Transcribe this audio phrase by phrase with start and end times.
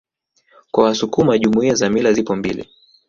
[0.71, 2.69] Kwa wasukuma Jumuiya za mila zipo mbili